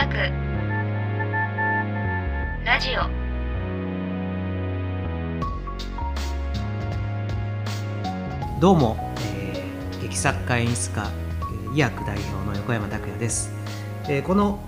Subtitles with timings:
[0.00, 0.14] 学
[2.64, 3.02] ラジオ。
[8.58, 8.96] どうも、
[9.34, 11.10] えー劇作家演出家
[11.74, 13.52] 医薬代表の横山拓也です、
[14.08, 14.58] えーこの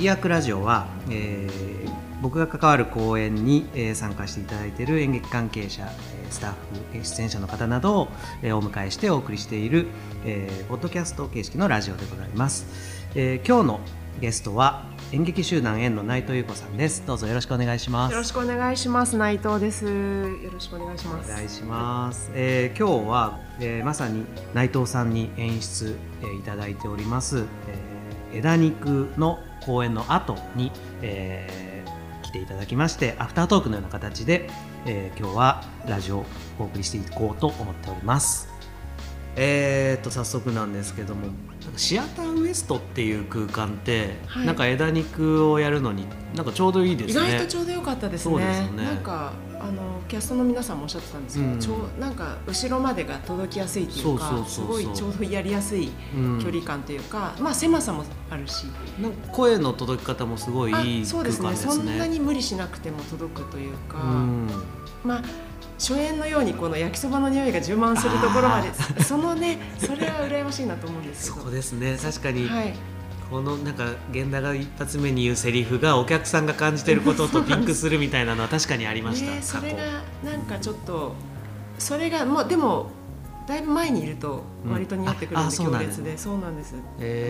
[0.00, 5.88] 医薬ラジオは、えー僕が関わる講演に、えー参加していただいている演劇関係者
[6.30, 6.52] スタッ
[6.98, 8.08] フ出演者の方などを、
[8.42, 9.86] えーお迎えしてお送りしている、
[10.24, 12.66] えーポッドキャスト形式のラジオでございます、
[13.14, 13.80] えー今日の
[14.20, 19.16] ゲストは演劇集団園の内藤優子さんですどうぞよろしくお願いしますよろしくお願いします。
[19.16, 19.84] 内藤です。
[19.84, 21.30] よろしくお願いします。
[21.30, 34.48] お願いします、えー今日は、えーまさに内藤さんに演出、えーいただいております、えー枝肉の公演の後に、えー来ていただきましてアフタートークのような形で、
[34.86, 36.26] えー今日はラジオを
[36.58, 38.48] お送りしていこうと思っております
[39.34, 41.28] えー、と早速なんですけども
[41.62, 48.34] なんかシアターウエストっていう空間って、はいなんか枝肉をやるのになんかちょうどいいです意ね外とちょうど良かったですね。
[48.34, 58.64] そうですよねなんかあのキャストの皆さんもおっしゃってたんですけど、うんちょうなんか後ろまでが届きやすいっていうか、そうそうそうそうすごいちょうどやりやすいうん距離感というか、まあ狭さもあるし、
[59.00, 61.50] なんか声の届き方もすごいいいあそう空間でね。
[61.52, 61.74] ですすね。
[61.74, 64.48] そんなに無理しなくても届くというか、うん
[65.04, 65.22] まあ。
[65.82, 68.70] 初演のようにこの焼きそばの匂いが充満するところまあで
[69.02, 71.46] そのねそれは羨ましいなと思うんですそけど。
[71.46, 71.98] こですね。
[72.00, 72.74] 確かに、はい。
[73.28, 81.14] このなんか源田が一発目に言うセリフがお客さんが感じてることと リンクするみたいなのは確かにありました、ね、それ過がなんかちょっと
[81.78, 82.90] それがもうでも
[83.48, 86.16] だいぶ前にいると割と似合ってくるんで、強烈で。
[86.18, 86.74] そうなんです、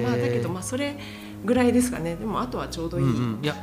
[0.04, 0.98] まあだけどまあそれ
[1.44, 2.16] ぐらいですかね。
[2.16, 3.44] でもあとはちょうどいい、うんうん。
[3.44, 3.54] いや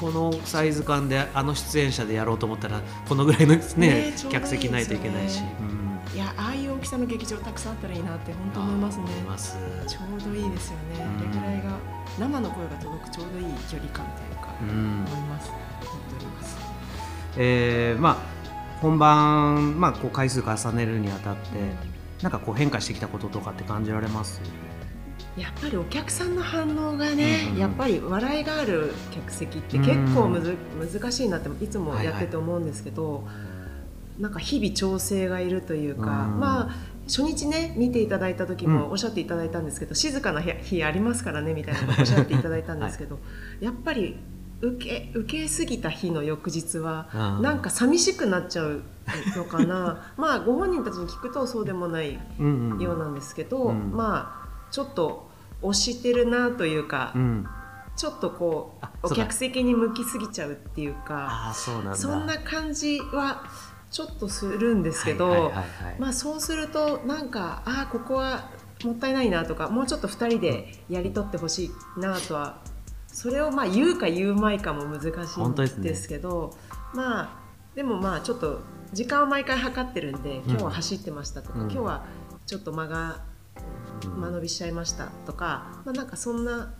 [0.00, 6.16] このサイズ感であの出演者でやろうと思ったらこのぐらいのねね客席ないといけないし、うん。
[6.16, 9.04] いやああいう大きさの劇場たくさんあったらいいなって本当思いますね。
[9.04, 9.58] 思います。
[9.86, 11.18] ちょうどいいですよね、うん。
[11.18, 11.78] あれぐらいが
[12.18, 15.04] 生の声が届くちょうどいい距離感というか、うん。
[15.06, 15.50] 思います。
[15.50, 16.58] 思っております。
[17.36, 18.40] えーまあ
[18.80, 21.40] 本番、まあ、こう回数重ねるにあたって
[22.22, 24.40] なんかこう変化してきたこととかって感じられます？
[25.36, 33.24] やっぱりお客さんの反応がね、うんうんやっぱり笑いがある客席って結構むず、難しいなっていつもやってて思うんですけど、
[34.18, 36.04] なんか日々調整がいるというか、う
[36.36, 36.40] ん。
[36.40, 36.76] まあ
[37.06, 38.72] 初日ね見ていただいた時うん。
[38.72, 43.18] もおっしゃっていただいたんですけど、静かな日日ありますからねみたいなこと おっしゃっていただいたんですけど、
[43.60, 44.16] やっぱり
[44.60, 47.08] 受け受けすぎた日の翌日は、
[47.38, 47.42] うん。
[47.42, 48.82] なんか寂しくなっちゃう
[49.36, 50.12] のかな。
[50.18, 52.80] まあご本人たちに聞くとそうでもないうんうん。
[52.80, 53.92] ようなんですけど、うん。
[53.92, 54.39] まあ
[54.70, 55.30] ちょっと
[55.62, 57.46] 押してるなというか、うん。
[57.96, 61.94] ちょっとこうお客席に向きすぎちゃうっていうかそんだ。
[61.94, 63.42] そんな感じは
[63.90, 65.52] ちょっとするんですけど、
[66.12, 68.48] そうするとなんかああここは
[68.84, 71.66] もったいないなとかもうちょっと2人でやり取ってほし
[71.96, 72.62] いなとは
[73.06, 76.56] それをまあ言うか言うまいかも難しいんですけど
[76.94, 77.40] まあ
[77.74, 78.60] でもまあちょっと
[78.94, 81.70] 時間を毎回測ってるんで今日は走ってましたとか、うん。
[81.70, 82.06] 今日は
[82.46, 83.28] ちょっと間が
[84.08, 86.72] 間延びしちゃいましたとか、まあ、なんかそんな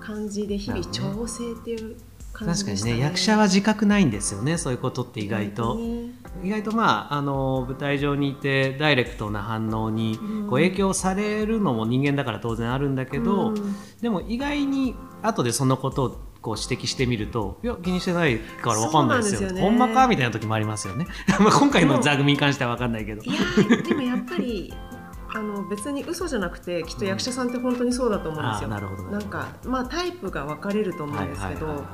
[0.00, 1.96] 感じで日々調整っていう
[2.32, 2.94] 感じ確かにでしたね。
[2.94, 10.48] ね役者は自覚ないんですよねそういうことって意外と、ね意外とまああの舞台上にいてダイレクトな反応にうん。
[10.48, 13.74] こう影響されるのも人間だから当然あるんだけど、うん。
[14.00, 19.60] でも意外に後でそのことをこう指摘してみるといや気にしてないから分かんないですよですよね。
[19.60, 21.06] ほんまかみたいな時もありますよね。
[21.40, 23.22] まあ今回の座組に関しては分かんないけど。
[23.22, 24.72] いやでもやっぱり
[25.32, 28.68] あの別に嘘じゃなくてきっと役者さんって本当にそうだと思うんですよ。
[28.68, 31.84] なるほどなんかまあタイプが分かれると思うんですけど、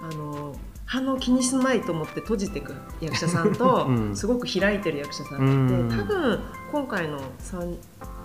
[0.00, 0.54] あの
[0.88, 4.16] 反応気にしないと思って閉じていく役者さんと、 うん。
[4.16, 5.88] すごく開いてる役者さんがいて、うん。
[5.90, 6.40] 多分
[6.72, 7.76] 今回の3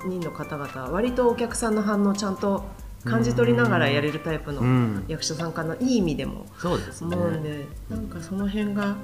[0.06, 2.64] 人の方々は割とお客さんの反応をちゃんと
[3.04, 5.04] 感じ取りながらやれるタイプのうん。
[5.10, 6.46] 役者さんかないい意味でも。
[6.58, 7.18] そうですね。
[7.18, 8.96] 思うんで、なんかその辺が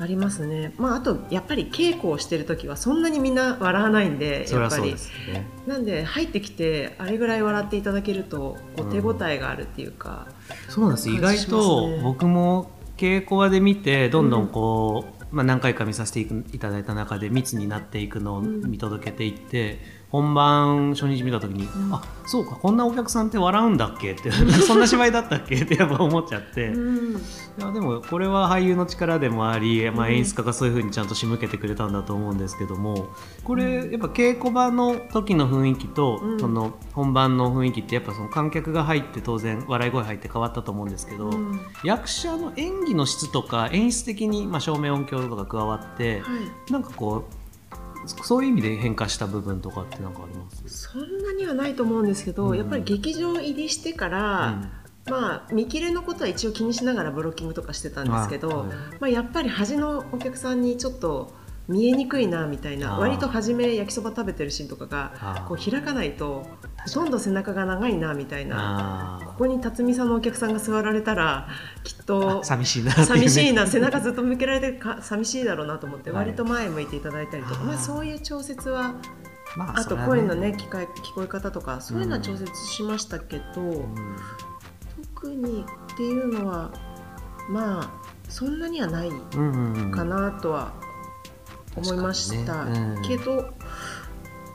[0.00, 0.72] ありますね。
[0.78, 4.92] まああとやっぱり稽古をしてる時はそんなにみんな笑わないんでやっぱり。
[4.92, 4.96] ね。
[5.66, 10.26] なんで入ってきてあれぐらい笑っていただけるとこう手応えがあるっていうか、
[10.68, 11.10] そうなんです。
[11.10, 19.78] 意外とね僕も稽古場で見てどんどんこう、まあ、何回か見させていただいた中で密になっていくのを見届けていって、
[20.10, 21.94] 本番初日見た時に、ん。
[21.94, 24.30] あそうかこんなお客さんって笑うんだっけって
[24.66, 25.56] そんな芝居だったっけ？
[25.62, 27.22] ってやっぱ思っちゃって、いうん。
[27.58, 33.08] やでもこれは俳優の力でもあり、まあ、うん演出家がそういうふうにちゃんと仕向けてくれたんだと思うんですけども
[33.44, 36.40] これやっぱ稽古場の時の雰囲気と、うん。
[36.40, 41.60] その本番の雰囲気ってやっぱその観客が入って当然笑い声入って変わったと思うんですけど、うん。
[41.84, 46.26] 役者の演技の質とか演出的に、まあ、照明音響とか加わって、は
[46.68, 46.72] い。
[46.72, 47.39] なんかこう
[48.06, 50.88] そういう意味で変化した部分とかって何かあります？
[50.88, 52.56] そんなにはないと思うんですけど、うん。
[52.56, 54.70] やっぱり劇場入りしてから、
[55.06, 58.66] まあ見切れのことは一応気にしながらブロッキングとかしてたんですけど、
[59.00, 61.32] まあ、やっぱり端のお客さんにちょっと
[61.70, 66.44] 見えにくいなみたいな割と初め焼きそば食べてるシーンとかがあこう開かないと
[66.84, 69.20] ほとんど背中が長いなみたいな。
[69.22, 71.48] あここに辰巳さんのお客さんが座られたら
[71.84, 76.26] きっとあ寂しいな寂しいな背中ずっと向けられてか寂しいだろうなと思ってはい。
[76.26, 78.94] 割と前向いていただいたりとか、まあ、そういう調節は
[79.56, 84.16] まあと声のね聞か聞こえ方とかそういうのは調節しましたけど、うん。
[85.14, 86.72] 特にっていうのは
[87.48, 87.90] まあ
[88.28, 89.10] そんなにはない
[89.92, 90.72] かなとは
[91.76, 92.96] 思いました、ね。
[92.96, 93.02] うん。
[93.02, 93.52] けど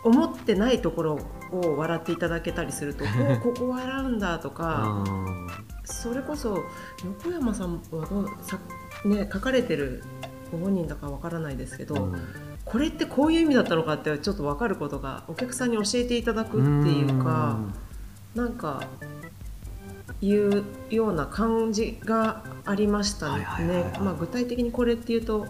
[0.03, 1.19] 思ってないところ
[1.51, 3.03] を笑っていただけたりすると
[3.33, 5.47] おここ笑うんだとか、うん。
[5.83, 6.63] それこそ
[7.03, 8.59] 横山さんはどうさ、
[9.05, 10.03] ね、書かれてる
[10.51, 12.21] ご本人だかわからないですけど、うん。
[12.65, 17.59] これってこういう意味だったのかってちょっと分かることがお客さんに教えていただくっていうか
[18.33, 18.81] なんか
[20.21, 23.91] いうような感じがありましたはいはいはいはい。
[23.91, 25.47] ねまあ具体的にこれっていうと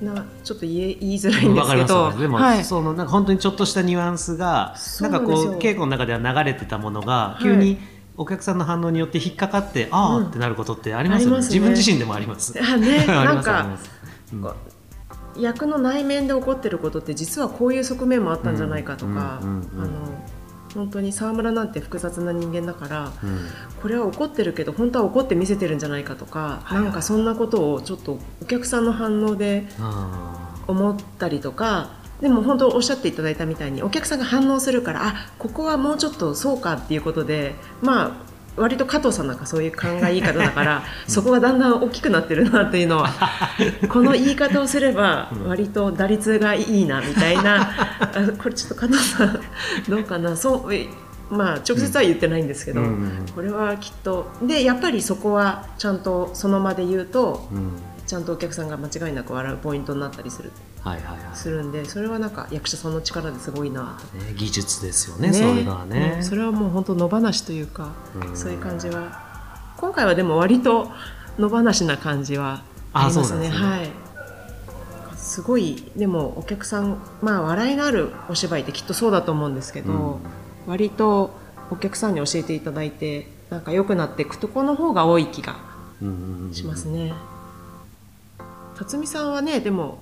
[0.00, 7.42] なちょっと言え言いづらいんですすけど、でも、はい、そのなんか本当にちょっとしたニュアンスがそなかうんなんですよこう稽古の中では流れてたものがい。
[7.44, 7.78] 急に
[8.16, 10.26] お客さんの反応によって引っかかって、ああうん。
[10.28, 11.36] ってなることってありますよね。
[11.36, 11.54] ありますね。
[11.54, 12.54] 自分自身でもあります。
[12.60, 13.76] あね なんか
[15.38, 19.84] 役の内面で起こってることって実はこういう側面もあったんじゃないかとか、うんうんうんうん。
[19.84, 19.90] あの
[20.74, 23.38] 本当に沢村なんて複雑な人間だからうん。
[23.80, 26.84] これは怒ってるけど本当は怒って見せてるんじゃないかとか、はいはい。
[26.84, 31.90] なんかそんなことをちょっとお客さんの反応であ思ったりとか
[32.20, 38.23] でも本当おっしゃっていただいたみたいにお客さんが反応するからあここはもうちょっとそうかっていうことでまあ
[38.56, 43.10] 割と加藤さんなんかそういう考えいい方だから、 そこがだんだん大きくなってるなっていうのは
[43.88, 45.48] この言い方をすればうん。
[45.48, 47.62] 割と打率がいいなみたいな。
[48.00, 48.08] あ
[48.38, 49.40] これちょっと加藤さん
[49.88, 50.36] どうかな？
[50.36, 50.88] そうえ
[51.30, 53.26] まあ直接は言ってないんですけど、うんうん。
[53.34, 57.72] これはきっとでやっぱりそこはちゃんとその場で言うとうん。
[58.06, 60.52] ちゃんとお客さんが間違いなく笑うポイントになったりする
[61.34, 63.98] するんでそれはなんか役者さんの力ですごいな。
[64.12, 64.18] と。
[64.18, 66.14] ね技術ですよねそういうのはね。
[66.16, 66.24] うん。
[66.24, 68.36] それはもう本当野放しというか、うん。
[68.36, 69.20] そういう感じは。
[69.78, 70.90] 今回はでも割と
[71.38, 73.48] 野放しな感じはありますね。
[73.48, 73.48] ね。
[73.48, 73.90] はい。
[75.16, 80.16] すごいでもお客さんまあ笑いのあるお芝居ってきっとそうだと思うんですけど、うん。
[80.66, 81.30] 割と
[81.70, 85.56] お客さんに教えていただいてなんか良くなっていくところの方が多い気が
[86.02, 86.54] うんうんうん。
[86.54, 87.14] しますね。
[88.76, 89.98] 辰巳さんはねでも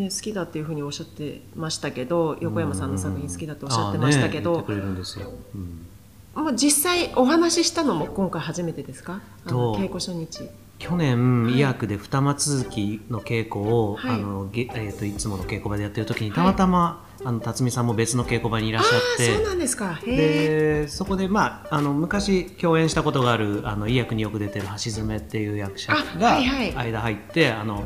[0.00, 5.86] ね好きだっていうふうにおっしゃってましたけど横山さんの作品好きだとおっしゃってましたけど、うん
[6.32, 9.20] もう実際お話ししたのも今回初めてですか？
[9.46, 10.48] 稽古初日。
[10.78, 14.14] 去年、はい医薬で二間続きの稽古を、はい。
[14.14, 19.98] あのげえー、といつもの稽古場でやってる時にたまたま、あの辰巳さんも別の稽古場にいらっしゃっあてそうなんですか。
[20.04, 26.72] でそこで、まあ、あの昔共演したことがあるあの医薬によく出てる橋爪っていう役者あがはいはい。
[26.76, 27.84] 間入って、あの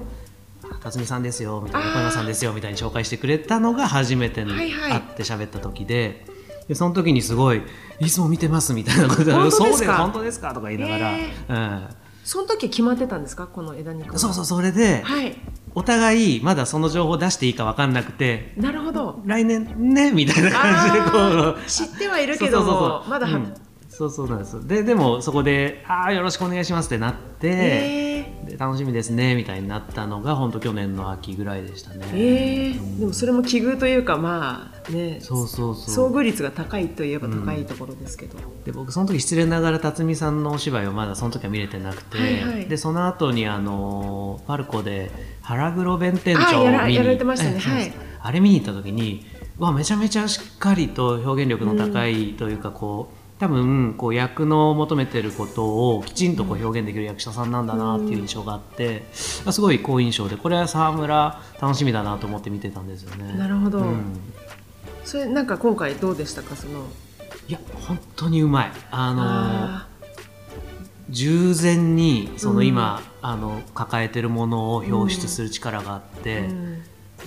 [0.83, 4.93] 辰巳さんですよみたいな横山さんですよみたいに紹介してくれたのが初めてにはいはい。
[4.93, 6.27] 会って喋った時で。
[6.69, 7.61] でその時にすごい
[8.01, 11.87] 「いつも見てます」みたいなことでそうですか本当ですか?」とか言いながら、へうん、
[12.25, 13.47] その時決まってたんですか？
[13.47, 15.37] この枝肉はそうそうそれで、はい。
[15.75, 19.21] お互いまだその情報出していいか分かんなくてなるほど。
[19.27, 21.67] 来年ねみたいな感じでこあうー。
[21.67, 23.55] 知ってはいるけどもまだは、うん。
[23.91, 24.67] そうそうなんです。
[24.67, 28.14] ででもそこで「ああよろしくお願いします」ってなって、え
[28.55, 32.07] で楽しみですねみたいになったのが本当去年の秋ぐらいでしたね。
[32.13, 36.13] ー、えー、でもそれも奇遇というかまあねそうそうそう。
[36.13, 42.67] 遭遇率が高いといえば高いところですけど、で僕その時失礼ながら辰巳さんのお芝居をまだその時は見れてなくて、はいはい。
[42.67, 45.11] でその後にあのパルコで
[45.43, 47.59] 腹黒弁店長あやらを見にやられてましたね。
[47.59, 47.93] はい。
[48.21, 49.27] あれ見に行った時に
[49.59, 63.37] わめちゃめちゃしっかりと表現力の高いというかこう、多分こう役の求めてることをきちんとこう表現できる役者さんなんだなっていう印象があって、すごい好印象でこれは沢村楽しみだなと思って見てたんですよね。
[63.37, 63.79] なるほど。
[63.79, 64.05] うん。
[65.05, 66.87] それなんか今回どうでしたかその？
[67.49, 68.73] いや本当にうまい。
[68.93, 69.89] あのあ
[71.11, 72.67] 従前にそのうん。
[72.67, 76.53] 今、あの抱えてるものを表出する力があっーて、う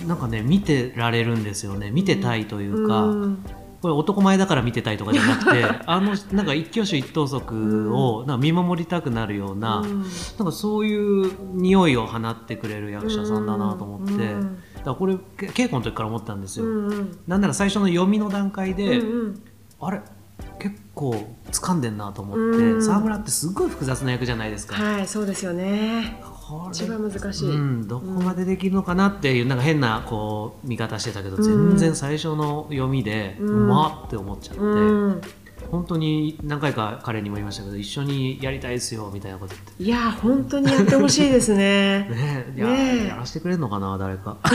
[0.04, 0.08] ん。
[0.08, 1.90] なんかね見てられるんですよね。
[1.90, 3.44] 見てたいというか、うん
[3.80, 10.02] これ男前だから見てたいとかじゃなくて あのなんか一挙手一投足をなんか見守りたくなるような,、うん。
[10.02, 17.18] なんかそういう匂いを放ってくれる役者さんだなと思って、うんだからこれけ稽古の時から思ったんですよ、うんうん。
[17.26, 19.42] なんなら最初の読みの段階で、うんうん。
[19.80, 20.00] あれ？
[20.60, 22.82] 結構掴んでんなと思って、うん。
[22.82, 26.20] 沢村ってすごい複雑な役じゃないですか、はいそうですよね
[26.70, 31.42] 一番難しい、うん、どこまでできるのかなっていうなんか変なこう見方してたけど、うん。
[31.42, 35.20] 全然最初の読みで、ううんまって思っちゃって、うん。
[35.70, 39.82] 本当に何回か彼にも言いましたけど一緒にやりたいですよみたいなこと言って。
[39.82, 42.08] いや本当にやってほしいですね。
[42.08, 43.06] ねやねえ。
[43.08, 44.38] やらせてくれるのかな誰か。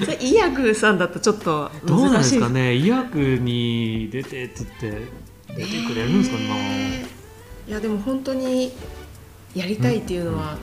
[0.00, 5.06] それイヤグさんだとちょっとどうなんですかね医薬に出てって言って
[5.54, 7.06] 出てくれるんですかね、ね
[7.68, 8.72] いやでも本当に
[9.54, 10.56] やりたいっていうのは、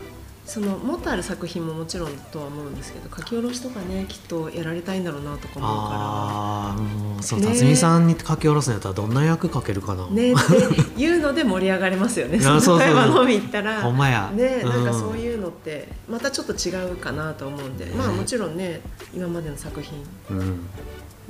[0.49, 6.75] そのもっとある作品ももちろんとは思うんですけど書き下ろしとかねきっとやられたいんだろうなとか思うかあ
[7.19, 7.49] あそうね。
[7.49, 10.33] え辰巳さんに書き下ろすんやったらどんな役書けるかな、らね。
[10.33, 12.39] っていうので盛り上がりますよね。
[12.41, 12.87] そのそうそう。
[12.87, 13.83] 会話飲み行ったら。
[13.83, 14.31] ほんまや。
[14.33, 17.91] ね、なんかそうういうのってまたちょっと違うかなと思うんで、ね。
[17.91, 18.81] まあもちろんね
[19.13, 19.99] 今までの作品
[20.35, 20.67] ん、うん。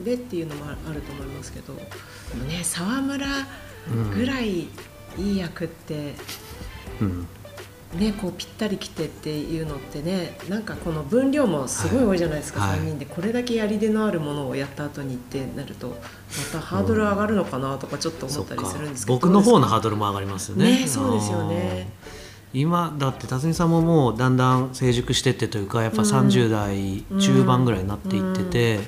[0.05, 1.81] でっていうのもあると思いますけどで
[2.37, 3.27] もね沢村
[3.91, 4.69] うんぐらいい
[5.17, 6.15] い役って、
[7.01, 7.27] うん
[7.95, 12.79] ね、こうぴったりきてっていうのってねなんかこの分量もすごい多いじゃないですか、はい。
[12.79, 13.05] 3人で。
[13.05, 15.95] これだけやり手のあるものをやった後にってなるとま
[16.51, 20.81] たハードル上がるのかなとかちょっと思ったりするんですけど、僕の方のハードドルも上がりますよね。
[20.81, 21.89] ねそうですよね。
[22.53, 26.09] 今だって辰巳さんももうだんだん成熟してってというかやっぱうん。
[26.09, 28.79] 30代中盤ぐらいになっていってて、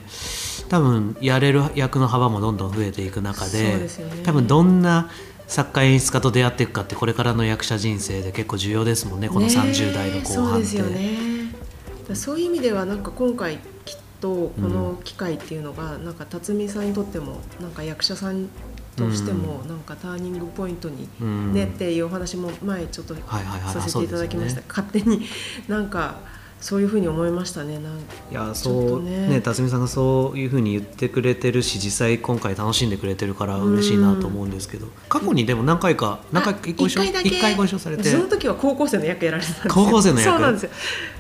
[0.70, 3.88] 多分やれる役の幅もどんどん増えていく中でね。
[4.24, 5.10] 多分どんな
[5.52, 10.62] 作家演出家と出会っていくかってこれからの役者人生で結構重要ですもんねこの30代の後そう半って。
[10.62, 12.16] ですよね。
[12.16, 17.72] そういう意味ではなんか今回きっとこの機会っていうのが、なんか辰巳さんにとってもなん。
[17.72, 18.48] か役者さん
[18.96, 21.54] としてもなんかターニングポイントにうん。
[21.54, 25.26] ねっていうお話も前ちょっとさせていただきました、勝手に
[25.68, 26.16] なんか
[26.62, 28.00] そういうふうに思いましたねなんい
[28.32, 34.88] やそうねね辰巳さんがそういうふうに言ってくれてるし実際今回楽しんでくれてるから嬉しいなと思うんですけど。
[35.10, 37.02] 過去にでも何回か何回かご一緒？
[37.02, 37.30] あ一回だけ。
[37.30, 38.04] 一回ご一緒されて。
[38.04, 39.86] その時は高校生の役やられてたんですよ。
[39.86, 40.30] 高校生の役？
[40.30, 40.70] そうなんですよ。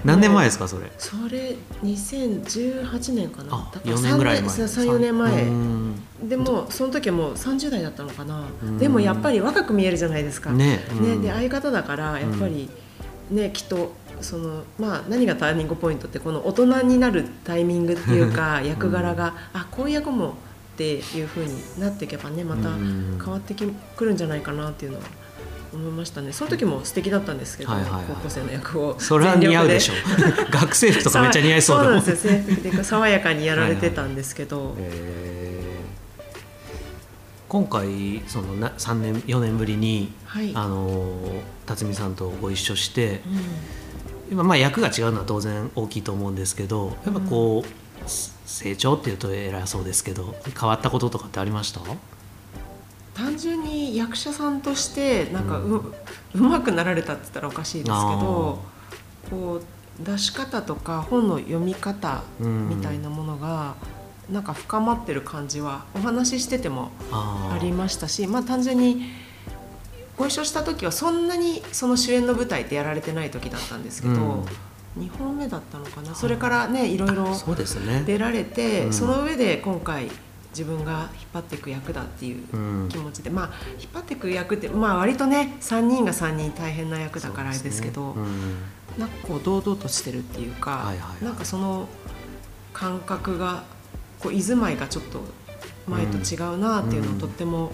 [0.06, 0.92] 何年前ですかそれ？
[0.98, 3.56] それ2018年かな。
[3.56, 4.50] あだから4年ぐらい前。
[4.50, 5.44] 34年前。
[5.44, 5.96] うん。
[6.30, 8.44] でもその時はもう30代だったのかな。
[8.64, 8.78] うん。
[8.78, 10.52] でもやっぱり若く見えるじゃないですか。
[10.52, 10.86] ね。
[10.92, 11.22] うん。
[11.24, 12.70] ねで相方だからやっぱり
[13.32, 20.34] ねきっとそのまあ何がターニングポイントってこの大人になるタイミングっていうか役柄があこういう役もっ
[20.78, 23.20] ていう風になっていけばねまたうん。
[23.24, 25.04] 変わってきくるんじゃないかなっていうのは
[25.74, 26.34] 思いましたね。
[26.34, 28.04] その時も素敵だったんですけど、はいはいはい。
[28.08, 29.94] 高校生の役をそれは似合うでしょ
[30.52, 32.02] 学生服とかめっちゃ似合いそうだもん。
[32.02, 32.34] そうなんですよ。
[32.34, 35.82] 制服で爽やかにやられてたんですけど、へー。
[37.48, 40.52] 今回そのな3年4年ぶりに、はい。
[40.56, 43.42] あのー辰巳さんとご一緒してうん
[44.32, 48.10] 今まあ役が違うのは当然大きいと思うんですけどやっぱこう、
[48.46, 51.82] 成長っていうと偉そうですけど変わったこととかってありました？
[53.14, 55.94] 単純に役者さんとしてなんかう,、う
[56.34, 58.60] うまくなられたって言ったらおかしいですけど
[59.30, 59.62] こ
[60.00, 63.76] う出し方とか本の読み方みたいなものが、
[64.30, 69.04] なんか深まってる感じはお話ししててもありましたしまあ単純に
[70.22, 74.46] ご一緒した時はそんなにその主演の舞台ってやられてない時だったんですけど、うん。
[74.98, 76.14] 2本目だったのかな？
[76.14, 77.28] それからねいろいろ
[78.06, 78.94] 出られて、うん。
[78.94, 80.10] その上で今回
[80.52, 82.90] 自分が引っ張っていく役だっていううん。
[82.90, 88.54] 気持ちで、まあ引っ張っていく役ってまあ割とね3人が3人大変な役だからあれですけどそうですね。
[88.98, 91.26] なんかこう堂々としてるっていうか、はいはいはい。
[91.26, 91.88] なんかその
[92.74, 93.64] 感覚が
[94.20, 95.22] こう居住まいがちょっと
[95.88, 97.72] 前と違うなっていうのをとっても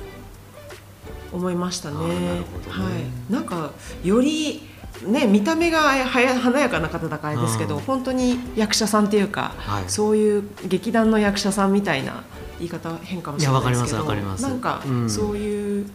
[1.32, 2.08] 思いましたね。
[2.08, 2.30] ね。
[2.70, 2.90] は
[3.30, 3.72] い、なんか
[4.04, 4.62] より
[5.06, 7.82] ね、見た目がはや華やかな方だからですけど、うん。
[7.82, 9.84] 本当に役者さんっていうか、はい。
[9.88, 12.24] そういう劇団の役者さんみたいな
[12.58, 15.10] 言い方は変かもしれないですけどなんか、うん。
[15.10, 15.90] そういう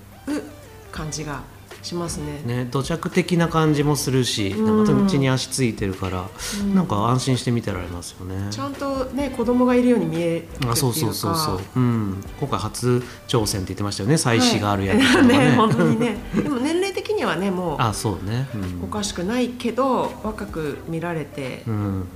[0.92, 1.40] 感じが
[1.82, 2.42] しますね。
[2.44, 4.86] ね土着的な感じもするし、うん。
[4.86, 6.28] なんか地に足ついてるから、
[6.60, 6.74] うん。
[6.74, 8.50] なんか安心して見てられますよね。
[8.50, 10.72] ちゃんとね子供がいるように見えるっていうか。
[10.72, 14.18] あそうそうそうそう、うん、今回初挑戦って言ってましたよね。
[14.18, 16.16] 妻子がある役とかはいね, ね本当にね。
[16.34, 22.08] でも年齢的にはねもう あそうね、うん、おかしくないけど若く見られてうん。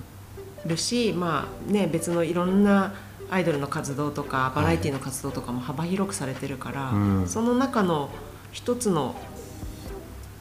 [0.65, 2.93] るし、まあね別のいろんな
[3.31, 7.25] アイドルの活動とかバラエティの活動とかも幅広くされてるから、うん。
[7.29, 8.11] その中の
[8.53, 9.15] 一つの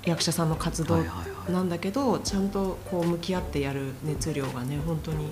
[0.06, 1.04] 役者さんの活動
[1.50, 5.32] なんだけど、ちゃんとこう向き合ってやる熱量がね本当に、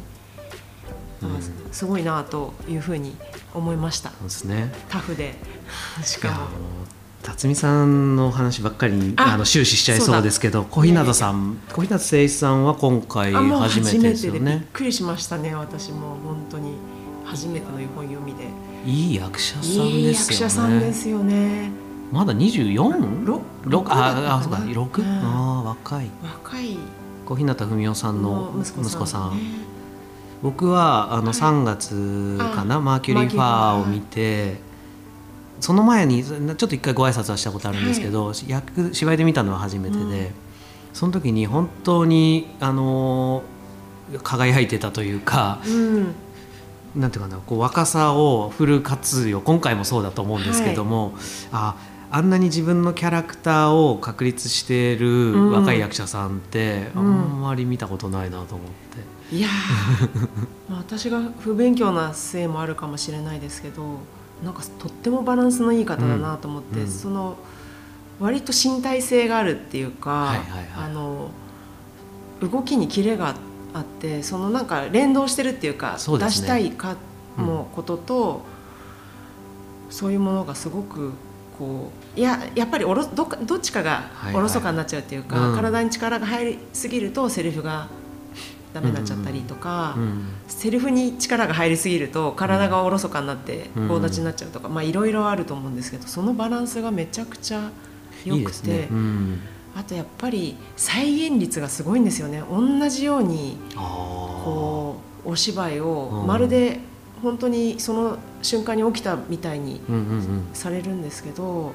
[1.72, 3.16] すごいなというふうに
[3.54, 4.10] 思いました。
[4.10, 4.74] そうですね。
[4.90, 5.36] タフで。
[6.04, 6.48] しかも。
[7.24, 16.74] 辰巳さんの話ばっかりにああの終始しちゃいそうですけど小日向さん小日向誠一さんは今回初めてですよびっねくりしましたね私も本当に。
[17.26, 18.48] 初めての本読みで。
[18.86, 19.90] いい役者さんですよね。
[19.90, 21.83] いい役者さんですよね
[22.14, 23.26] まだ 24?
[23.26, 23.92] ろ六？
[23.92, 24.60] ああそうか。
[24.68, 24.74] 六？
[24.74, 25.08] 六うん。
[25.08, 26.12] ああ若い。
[26.24, 26.78] 若い。
[27.26, 29.40] 小日向文世さんのの息子さん
[30.44, 31.34] 僕はあのはい。
[31.34, 34.58] 3月かな、あマーキュリーファーを見て
[35.60, 40.32] その前にちょっと一回ご挨拶はしたことあるんですけど、役芝居で見たのは初めてで、うん。
[40.94, 43.42] その時に本当にあの
[44.22, 46.14] 輝いてたというかうん。
[46.96, 51.16] なんていうかなこう若さをフル活用今回もそうだと思うんですけども、
[51.52, 51.76] あ
[52.16, 58.68] あんなに自分のキャラクターを確立している若い役者さんって、うんあんまり見たことないなと思っ
[59.30, 59.36] て。
[59.36, 59.48] いや
[60.70, 63.98] 私が不勉強なせいもあるかもしれないですけど
[64.46, 66.92] なんかとってもバランスのいい方だなと思って、うんうん。
[66.92, 67.36] その
[68.20, 70.68] 割と身体性があるっていうか、はいはいはい。
[70.86, 71.32] あの
[72.42, 73.34] 動きにキレが
[73.74, 76.18] あってそのなんか連動してるっていうかね。
[76.20, 76.96] 出したいか
[77.38, 78.42] もことと、
[79.90, 81.14] そういうものがすごく
[81.58, 85.56] こういややっぱりおろどどっちかがはいおろそかになっちゃうっていうか、うん。
[85.56, 87.88] 体に力が入りすぎるとセリフが
[88.74, 90.26] ダメになっちゃったりとか、うん。
[90.48, 97.70] セリフに力が入りすぎると体がおろそかになってうん棒立ちになっちゃうとか、まあいろいろあると思うんですけどそのバランスがめちゃくちゃ
[98.26, 98.88] 良くてね。
[98.90, 99.40] うん、
[99.76, 102.42] あとやっぱり再現率がすごいんですよね。
[102.50, 106.28] 同じようにこうお芝居をうん。
[106.28, 106.80] まるで
[107.24, 110.48] 本当にその瞬間に起きたみたいにうんうんうん。
[110.54, 111.72] されるんですけど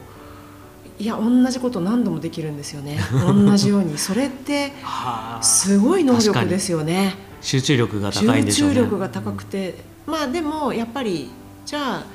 [0.98, 2.98] いや同じこと何度もできるんですよね。
[3.12, 3.96] 同じように。
[3.98, 5.42] それってはあ。
[5.42, 7.14] すごい能力ですよね。
[7.40, 8.74] 集中力が高いんでしょうね。
[8.74, 9.76] 集中力が高くて、
[10.06, 11.30] まあでもやっぱり
[11.64, 12.06] じゃあ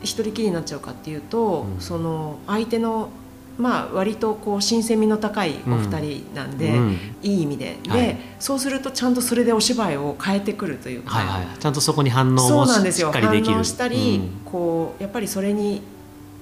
[0.00, 1.80] 一人きりになっちゃうかっていうと、うん。
[1.80, 3.08] その相手の
[3.58, 6.98] まあ割とこう新鮮味の高いお二人なんで、うん。
[7.22, 8.16] いい意味で、で、はい。
[8.40, 13.08] そうするとちゃんとそれでお芝居を変えてくるというか、はいはいちゃんとそこに反応もしなんですよ。
[13.08, 13.52] しっかりできる。
[13.52, 14.50] 反応したり、うん。
[14.50, 15.82] こうやっぱりそれに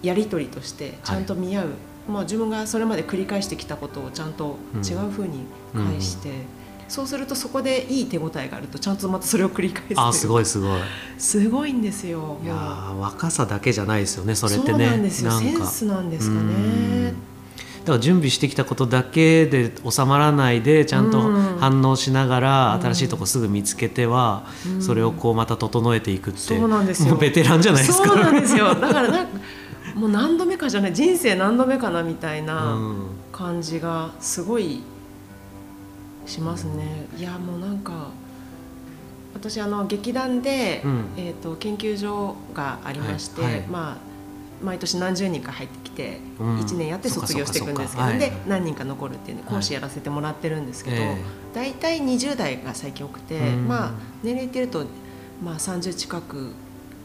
[0.02, 1.69] やり取りとしてちゃんと見合う、
[2.09, 6.31] まあ、自分がそれまで繰り返してきたことをちゃんと違うふうに返して、
[6.93, 10.81] そうするとそこでいい手応えがあるとちゃんとまたそれを繰り返すあすごいすごい。
[11.17, 12.37] すごいんですよ。
[12.45, 14.78] いや若さだけじゃないですよねそれってね。
[14.89, 15.31] そうなんですよ。
[15.31, 16.49] センスなんですかうん。
[17.07, 17.15] ね
[17.81, 21.57] だから準備してきたことだけで収まらないでちゃんとうん。
[21.59, 22.83] 反応しながらうん。
[22.83, 24.83] 新しいとこすぐ見つけてはうん。
[24.83, 27.17] それをこうまた整えていくってそうなんですよ。
[27.17, 28.09] ベテランじゃないですか。
[28.09, 28.67] そうなんですよ。
[28.75, 29.33] だからなんか
[29.95, 33.07] もう何度目かじゃない人生何度目かなみたいなうん。
[33.33, 34.83] 感じがすごい
[36.26, 37.06] しますね。
[37.17, 38.11] いやもうなんか
[39.35, 41.04] 私あの劇団で、うん。
[41.17, 43.63] えー、と研究所がありまして、はいはい。
[43.63, 44.13] まあ
[44.65, 46.61] 毎年何十人か入ってきて、うん。
[46.61, 48.32] 1年やって卒業していくんですけど、ではい。
[48.47, 51.17] 何人か残るっていうね講師やらせてもらってるんですけど、え
[51.54, 53.69] 大体20代が最近多くて、うん。
[53.69, 54.87] まあ年齢いってると、
[55.43, 56.52] まあ、30近く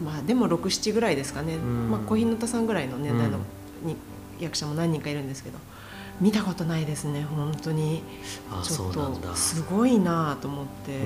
[0.03, 1.89] まあでも67ぐらいですかね、うん。
[1.89, 3.87] まあ、小日向さんぐらいの年代のうん。
[3.87, 3.95] に
[4.39, 5.57] 役者も何人かいるんですけど
[6.19, 8.01] 見たことないですね本当に。
[8.51, 10.99] あちょっとすごいなと思って、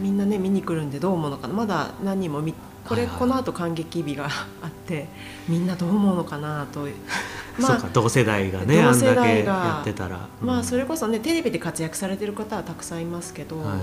[0.00, 1.54] みんなね見に来るんでどう思うのかな。
[1.54, 2.54] まだ何人も見
[2.88, 3.18] これ、はいはい。
[3.18, 4.26] この後感激日が
[4.62, 5.08] あって
[5.48, 6.86] みんなどう思うのかなと。
[7.58, 10.28] まあ同世代がねあんだけやってたら。
[10.40, 13.76] まあそれれこそねテレビで活躍されてる方はたくさんいますけど、は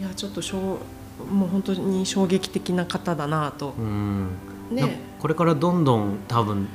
[0.00, 0.02] い。
[0.02, 0.78] い、やちょっとしょ
[1.30, 3.74] うもう本当に衝撃的な方だなと。
[3.78, 4.28] う、ん。
[4.72, 6.68] なねこれからどんどん多分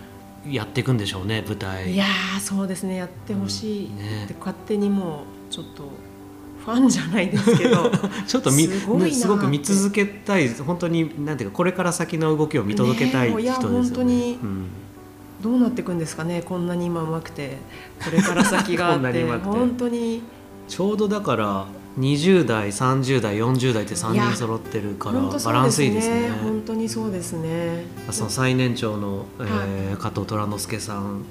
[0.50, 1.94] やっていくんでしょうね舞台。
[1.94, 2.96] いやーそうですね。
[2.96, 3.88] やってほしい。
[3.88, 4.26] うんね。
[4.26, 5.84] って勝手にもうちょっと
[6.66, 7.92] ファンじゃないですけど。
[8.28, 8.68] ちょっとみ
[9.12, 10.50] すごく見続けたい。
[10.50, 13.68] 本当になんていうかこれから先の動きを見届けたい人ですよね。
[13.70, 14.66] 本当にうん。
[15.42, 17.58] どうなっていくんですかねこんなに今うまくて。
[18.04, 19.24] これから先があって。
[19.44, 20.22] 本当に。
[20.68, 21.66] ちょうどだから
[22.00, 26.30] 20代30代40代って3いや人揃ってるからバランスいいですね。
[26.42, 27.86] 本当にそうですね。
[28.12, 31.24] その最年長の、えー加藤虎之助さん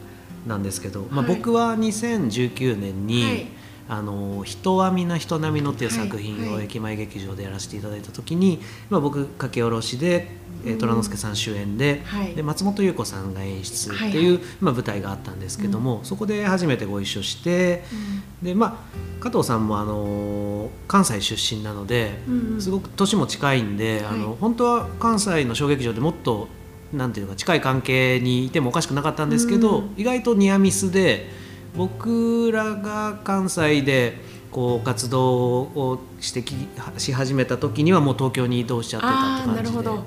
[0.47, 1.37] なんですけど、まあ、はい。
[1.37, 3.47] 僕は2019年に、はい
[3.89, 10.29] あの人阿弥な人並みのっていう作はい品をはい駅前劇場でやらせていただいた時に、まあ、僕書き下ろしで、
[10.65, 12.35] え虎之助さん主演で,、はい。
[12.35, 14.41] で松本優子さんが演出っていう、はいはい。
[14.61, 17.83] まあ、舞台があったんですけども、そこで初めてご一緒して
[18.43, 26.49] で、まあ、加藤さんもあの関西出身なので、うんすごく年も近いんで、あのはい本当は関西の小劇場でもっと
[26.93, 29.95] なんていうか近い関係にいてもおかしくなかったんですけど、うん。
[29.97, 31.42] 意外とニアミスで
[31.75, 34.19] 僕らが関西で
[34.51, 36.55] こう活動をしてき
[36.99, 39.63] し始めた時にはもう東京に移動しちゃってたって感じで。
[39.63, 40.05] なるほど。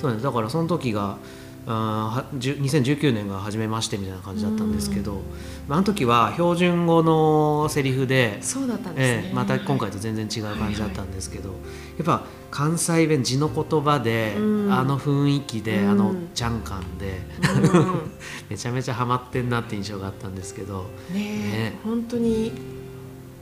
[0.00, 0.24] そうです。
[0.24, 1.18] だからその時が
[1.66, 5.20] あーはじゅ2019年が初めましてみたいな感じだったんですけど、
[5.68, 11.54] まああの時は標準語のセリフで、そうだったんですね、ええまた今回と全然違う感じだったんですけど、や
[12.02, 14.72] っぱ関西弁字の言葉で、うん。
[14.72, 15.90] あの雰囲気で、うん。
[15.90, 17.20] あのちゃん感で、
[17.72, 18.10] うん。
[18.50, 21.78] めちゃめちゃハマってんなって印象があったんですけど、ねえね。
[21.82, 22.52] 本当に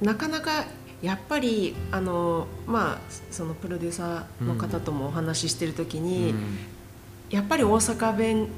[0.00, 0.64] なかなか
[1.02, 2.98] やっぱりあのまあ
[3.30, 6.59] そのプロデューサーの方ともお話ししてる時に、うん
[7.30, 8.48] やっぱり大阪弁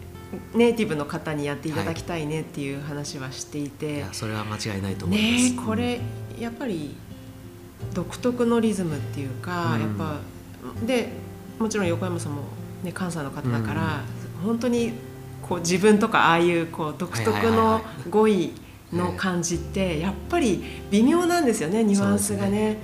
[0.55, 3.71] ネイティブの方にやっていただきたいねっていう話はしていい。
[3.71, 5.45] て、やそれは間違いないと思います。
[5.51, 6.01] ねえこれ
[6.41, 6.95] やっぱり
[7.95, 9.81] 独特のリズムっていうか、うん。
[9.81, 10.17] やっぱ
[10.87, 11.11] で
[11.59, 12.43] もちろん横山さんも、
[12.83, 14.01] ね、関西の方だから、
[14.43, 14.93] 本当に
[15.43, 17.83] こう自分とかああいうこう独特はいはいはいのはい。
[18.11, 18.55] 語彙
[18.93, 21.85] の感じってやっぱり微妙なんですよね。
[21.85, 22.79] ニュアンスがね。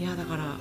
[0.00, 0.56] いやだから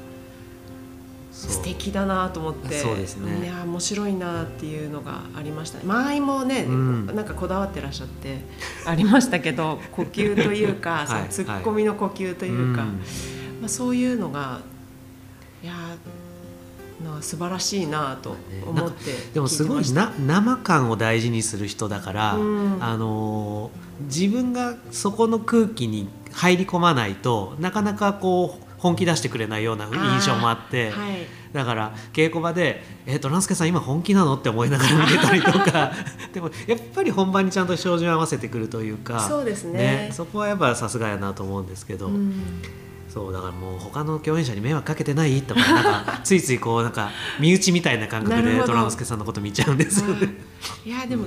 [1.38, 2.80] 素敵だなと思って。
[2.80, 3.46] そうですね。
[3.46, 5.84] いや面白いなっていうのがありました。
[5.86, 7.06] 間合いもね、うん。
[7.06, 8.40] なんかこだわってらっしゃって
[8.86, 12.88] ありましたけど 呼吸というか、はいそのツッコミの呼吸というか、うん。
[13.62, 14.62] まあ、そういうのが
[15.64, 15.74] いや
[17.04, 22.78] な素晴らしいなと思ってでもすごいな生感を大事にする人だから、うん。
[22.80, 31.26] あのー自分がそこの空気に入り込まないとなかなかこう本気出してくれないような印象もあってはい。
[31.54, 35.92] だから稽古場で「えトランスケさん今本気なの?」って思いながら見てたりとか。
[36.34, 40.10] でもやっぱり本番にちゃんと照準合わせてくるというかそうですね。
[40.14, 42.08] そこはやっぱさすがやなと思うんですけど。
[42.08, 42.62] うん。
[43.10, 47.10] そうだからもう他の共演者に迷惑かけてないとかなんかついついこうなんか
[47.40, 50.36] 身内みたいな感覚でトランスケさんのこと見ちゃうんですよね。
[50.86, 51.26] いやでも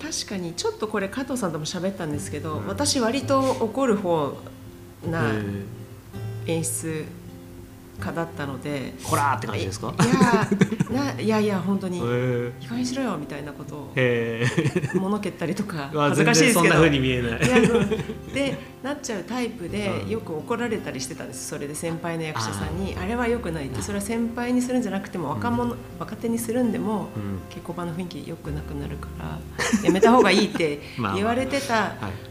[0.00, 2.66] 確かにちょっとこれ加藤さんとも喋ったんですけど、うん。
[2.68, 4.38] 私割と怒る方
[5.10, 5.64] なえ
[6.48, 7.04] 演出
[8.00, 9.92] 家だったので、ーこらーって感じですか？
[10.90, 11.98] いやないやいや本当に。
[12.00, 14.46] へ意外にしろよみたいなことをえ
[14.94, 16.60] 物蹴ったりとかー、恥ずかしいですけど。
[16.60, 17.40] そんな風に見えない。
[18.32, 20.08] でなっちゃうタイプでうん。
[20.10, 22.94] よく怒られたりしてたんですそれで先輩の役者さんに。
[22.96, 23.82] あれは良くないって。
[23.82, 27.40] それは先輩にするんじゃなくても若者、若手にするんでもうん。
[27.50, 29.40] 稽古場の雰囲気良くなくなるから
[29.84, 30.78] やめた方がいいって
[31.16, 31.88] 言われてたは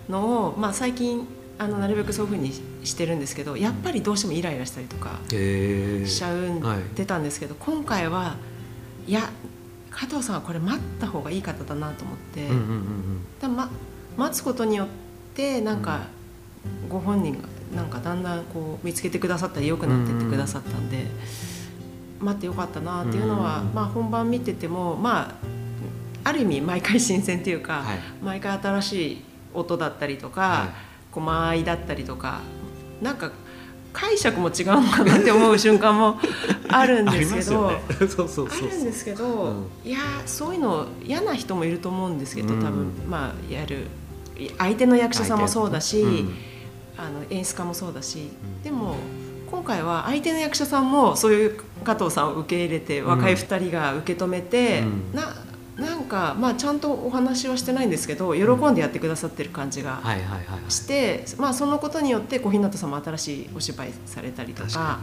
[0.07, 1.27] いのを、まあ、最近
[1.59, 8.35] あのなるべくそういうふうにしてるんですけどやっぱりどうしてもイライラしたりとかしちゃうんはいでたんですけど、今回は
[9.07, 9.29] いや
[9.89, 12.41] 加藤さんはこれ待った方がいい方だなと思って。
[12.41, 13.69] うんうんうんだま、
[14.15, 14.87] 待つことによっ
[15.33, 16.07] てなんか、
[16.89, 21.05] ご本人がなんかだんだんこう見つけてくださったり良くなってってくださったんで、
[22.19, 23.73] 待ってよかったなっていうのは、うん。
[23.73, 25.31] まあ、本番見ててもま
[26.23, 27.99] あある意味毎回新鮮っていうか、はい。
[28.21, 32.41] 毎回新しい音だったりとか、はいこう間合いだったりとか
[33.01, 33.31] なんか
[33.97, 36.19] 解釈も違うのかなって思う瞬間も
[36.69, 37.69] あるんですけど。
[37.69, 39.65] あるんですけど、うん。
[39.83, 42.63] いやーそういうの嫌な人もいると思うんですけど、うん。
[42.63, 43.87] 多分まあやる
[44.59, 46.33] 相手の役者さんもそうだし、うん。
[46.95, 48.63] あの演出家もそうだし、ん。
[48.63, 48.95] でも
[49.49, 55.15] 今回は相手の役者さんもそういう加藤さんを受け入れて、ん若い2人が受け止めて、うん。
[55.15, 55.23] な
[55.77, 60.71] なんか、まあ、ちゃんとお話はしてないんですけど喜んでやってくださってる感じがはいはいはいはい。
[60.71, 64.99] して、まあ、そのことによって小日向さんも新しいお芝居されたりとか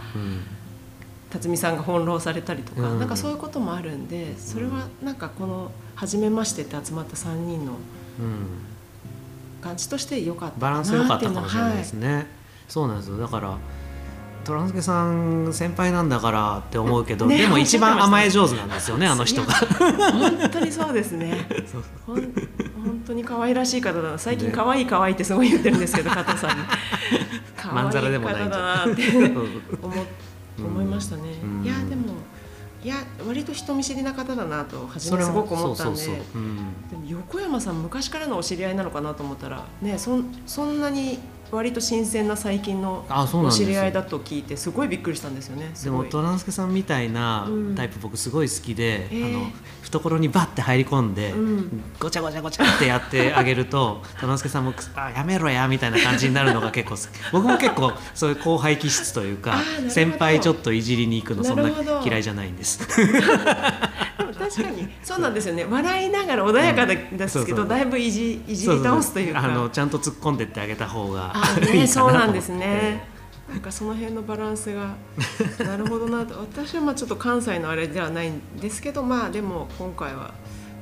[1.31, 2.99] 辰巳さんが翻弄されたりとか、うん。
[2.99, 8.65] なんかそういうこともあるんでそれはなんかこの「初めまして」って集まった3人のうん。
[9.61, 12.09] 感じとして良かったバランス良かったかもしれないですね。
[12.09, 12.27] ね、
[12.69, 13.17] そうなんですよ。
[13.17, 13.57] だから
[14.45, 19.53] トランスケさん先輩なんだからって思うけど、ねでも一番甘え上手なんですよねあの人が。
[19.53, 21.47] はい本当にそうですね。
[22.05, 24.19] 本当に可愛らしい方だな。
[24.19, 26.65] 最近ね可愛い可愛いってすごい言ってるんですけど加藤さんに。
[27.73, 28.59] まんざらでもない方んじゃ。
[28.59, 29.03] だなって
[29.83, 30.07] 思
[30.59, 31.65] 思いましたね、うん。
[31.65, 32.15] いやでも
[32.85, 36.03] いや割と人見知りな方だなと初めすごくも思ったんで。
[36.05, 41.19] でも横山さん昔からのお知り合いなのかなと思ったらねそんそんなに
[41.51, 47.75] 割と新鮮な最近のお知り合いだと聞いてすごいびっくりしたんですよねでもトランスケさんみたいなうん。
[47.75, 49.29] タイプ僕すごい好きで、えー。
[49.29, 49.51] あの
[49.83, 51.83] 懐にバッて入り込んで、うん。
[52.01, 56.97] ごちゃごちゃごちゃってやってあげるとトランスケさんもくあやめろやみたいな感じになるのが結構
[57.33, 61.71] 僕も結構そういう後輩気質というか先輩ちょっといじりに行くのそんな
[62.03, 62.81] 嫌いじゃないんです。
[64.19, 65.65] でも確かにそうなんですよね。
[65.65, 69.45] 笑いながら穏やかでですけど、だいぶいじいじり倒すというか。
[69.45, 71.79] あのちゃんと突っ込んでってあげた方があ いいかなと思って。
[71.79, 73.15] ねそうなんですね。
[73.49, 74.95] なんかその辺のバランスが
[75.65, 76.39] なるほどなと。
[76.39, 80.33] 私はまあちょっと関西のあれではないんですけどまあでも今回は、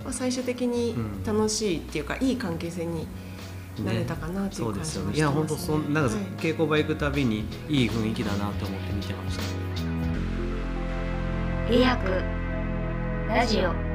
[0.04, 0.94] まあ、最終的に
[1.26, 3.06] 楽しいっていうか、いい関係性に
[3.84, 5.12] なれたかなっていそうう感じはしてますね。
[5.12, 5.16] ですよね。
[5.16, 9.42] いや本当そんなんかはい稽古場行くたびにいい雰囲気だなと思って見てました。
[11.68, 12.22] 飛躍
[13.28, 13.91] ラジオ